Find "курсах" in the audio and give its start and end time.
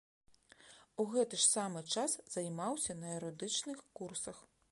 4.01-4.37